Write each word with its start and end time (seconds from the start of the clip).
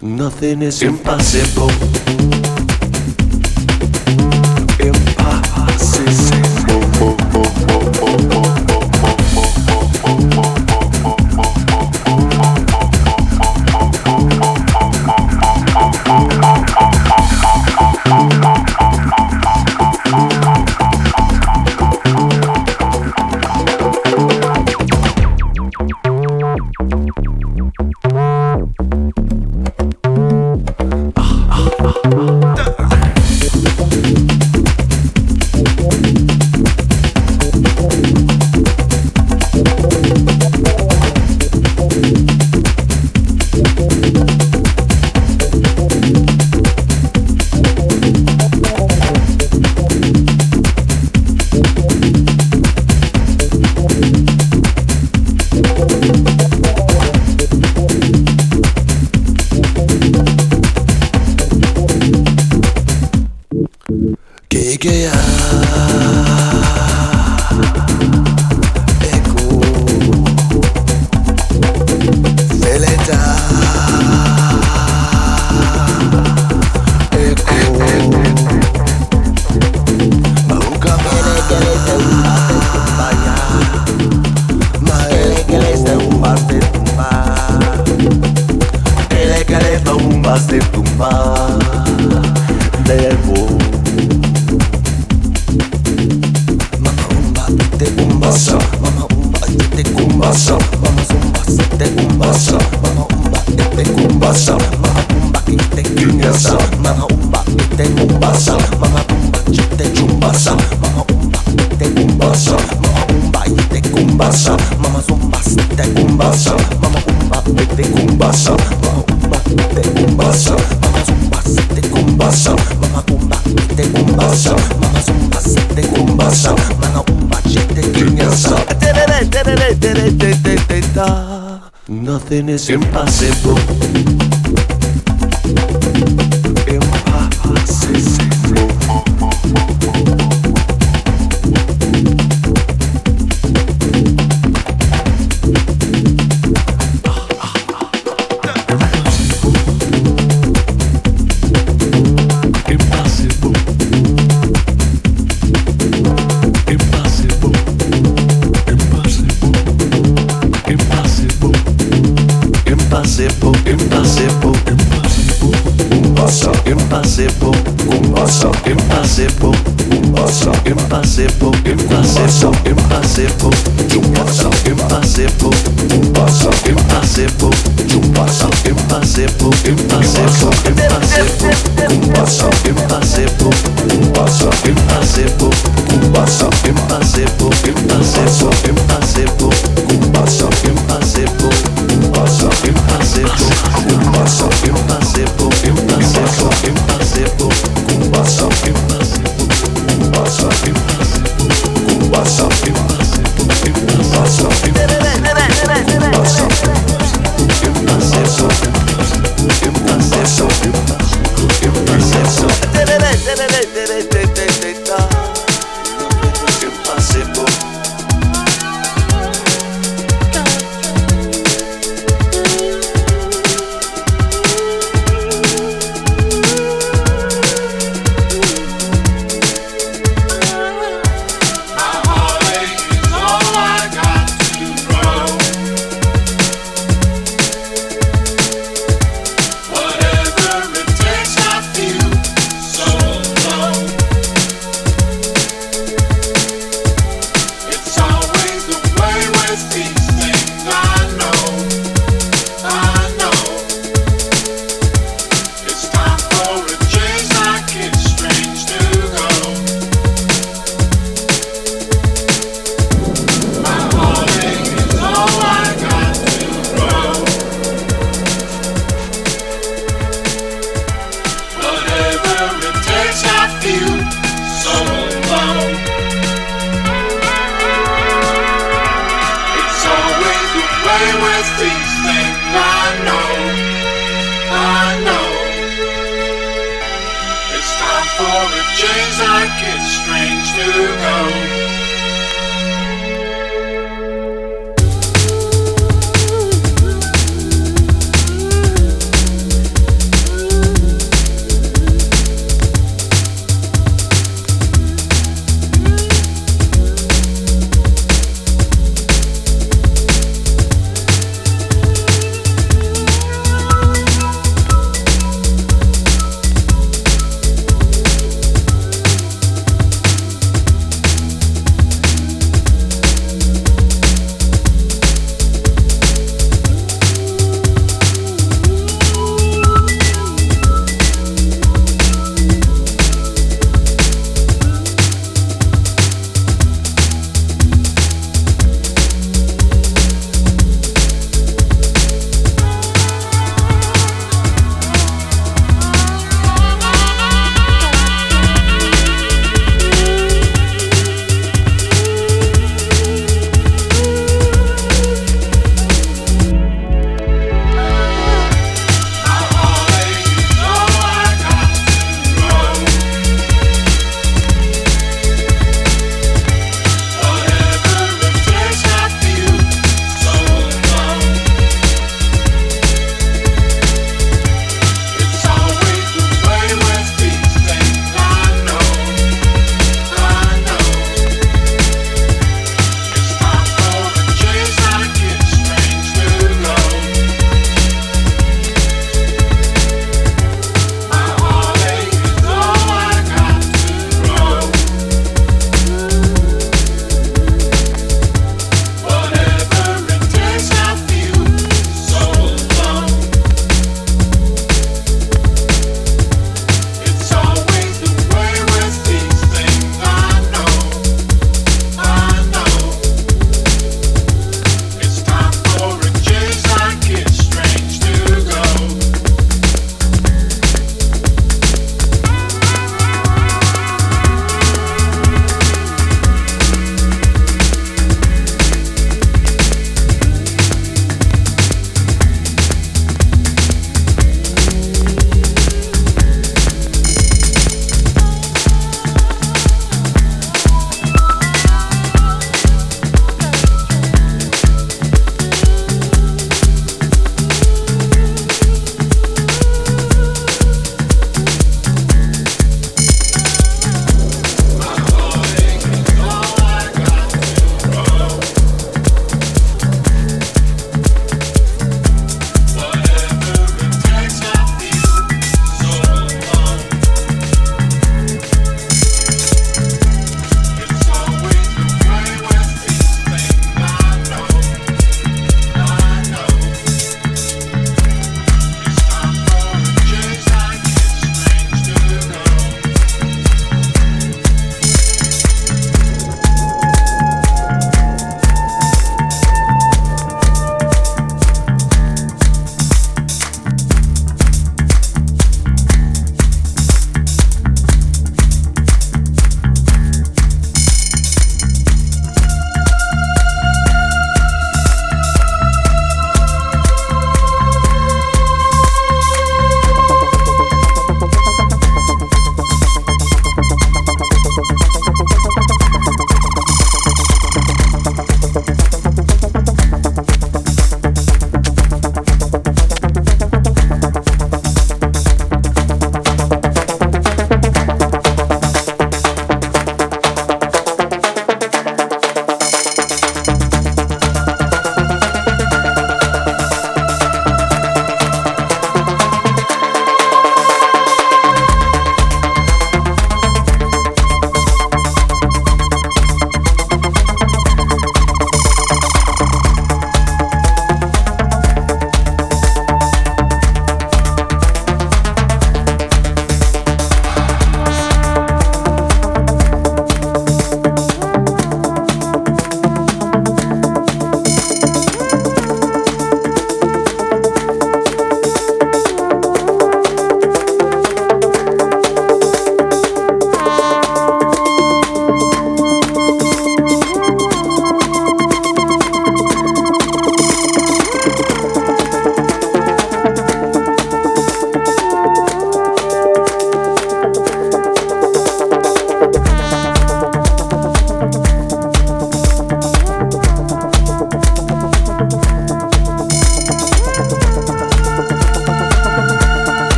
Nothing 0.00 0.62
is 0.62 0.82
impossible. 0.82 2.41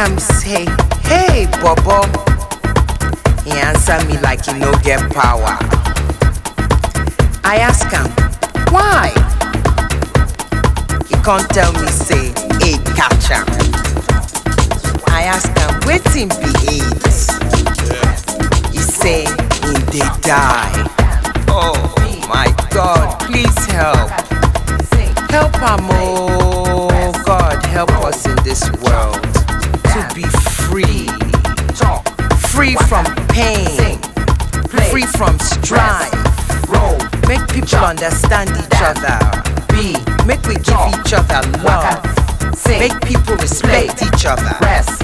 Him, 0.00 0.18
say, 0.18 0.64
hey, 1.02 1.46
Bobo. 1.60 2.00
He 3.44 3.50
answer 3.50 4.02
me 4.06 4.16
like 4.20 4.46
he 4.46 4.58
no 4.58 4.72
get 4.82 4.98
power. 5.12 5.58
I 7.44 7.56
ask 7.60 7.84
him, 7.92 8.08
why? 8.72 9.10
He 11.06 11.14
can't 11.22 11.46
tell 11.50 11.70
me, 11.74 11.86
say, 11.88 12.32
hey, 12.64 12.78
catch 12.96 13.28
him. 13.28 13.44
I 15.08 15.24
ask 15.24 15.48
him, 15.58 15.80
waiting 15.84 16.30
be 16.40 16.48
AIDS. 16.72 17.28
He 18.72 18.78
say, 18.78 19.24
in 19.68 19.84
they 19.92 20.08
die. 20.22 20.72
Oh 21.46 21.76
my 22.26 22.46
God, 22.70 23.20
please 23.20 23.66
help. 23.66 24.08
Help 25.30 25.54
am 25.62 25.86
oh 25.92 27.12
God, 27.26 27.62
help 27.66 27.90
us 28.02 28.24
in 28.24 28.34
this 28.42 28.70
world 28.80 29.29
be 30.22 30.28
free. 30.28 31.08
Free 32.52 32.74
from 32.88 33.04
pain. 33.28 33.98
Free 34.90 35.06
from 35.06 35.38
strife. 35.38 36.12
Roll. 36.68 36.98
Make 37.26 37.46
people 37.48 37.78
understand 37.78 38.50
each 38.50 38.80
other. 38.82 39.18
Be 39.72 39.96
make 40.26 40.42
we 40.44 40.56
give 40.56 40.76
each 40.92 41.12
other 41.14 41.40
love. 41.64 42.04
Make 42.68 43.00
people 43.02 43.36
respect 43.36 44.02
each 44.02 44.26
other. 44.26 44.52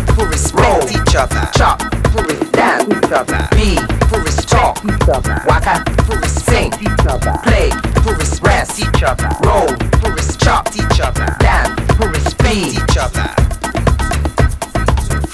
People 0.07 0.27
respect 0.27 0.93
each 0.93 1.15
other. 1.15 1.49
Chop. 1.55 1.81
People 1.81 2.25
respect 2.25 2.89
each 2.93 3.13
other. 3.13 3.49
Be 3.53 3.79
people 3.89 4.21
respect 4.21 4.85
each 4.85 5.09
other. 5.09 5.43
Waka. 5.47 5.85
People 5.97 6.17
respect 6.17 6.83
each 6.83 7.07
other. 7.09 7.39
Play. 7.43 7.71
People 7.95 8.15
respect 8.15 8.79
each 8.79 9.03
other. 9.03 9.31
Roll. 9.45 9.69
People 9.77 10.11
respect 10.11 10.77
each 10.77 11.01
other. 11.01 11.37
Dance. 11.39 11.81
People 11.89 12.09
respect 12.09 12.57
each 12.57 12.97
other. 12.99 13.46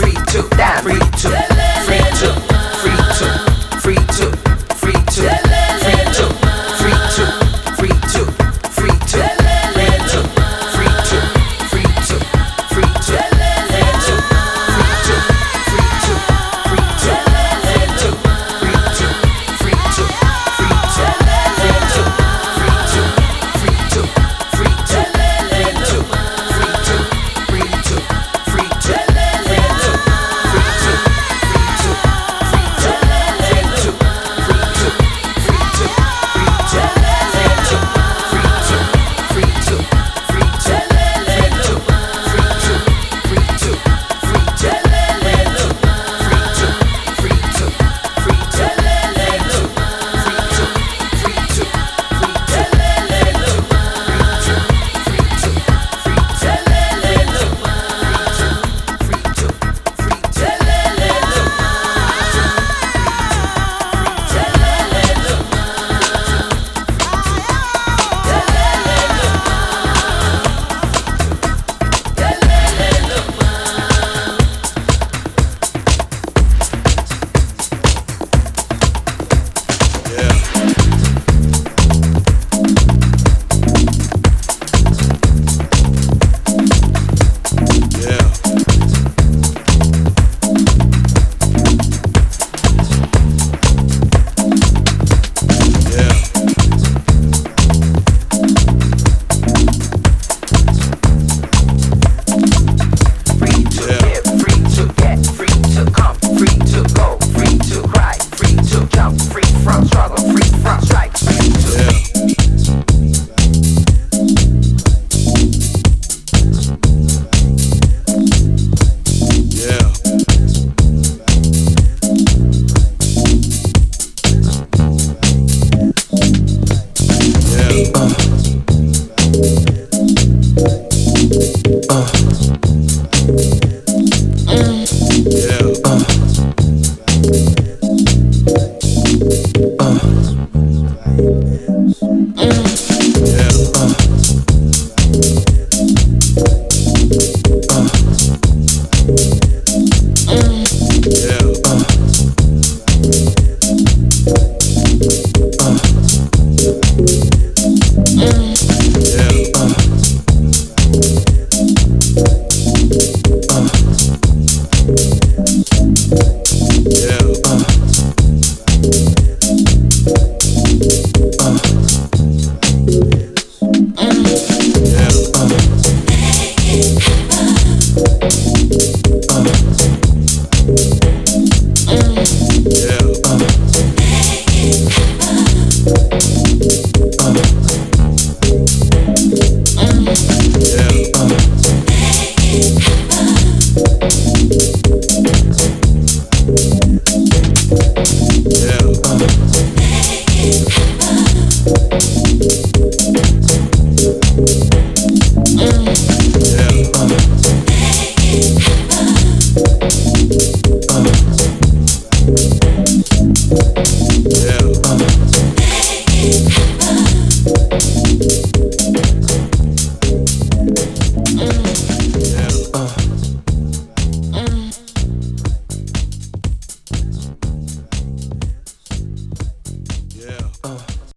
free 0.00 0.14
to, 0.28 0.48
down, 0.56 0.82
free 0.82 0.98
to. 0.98 1.49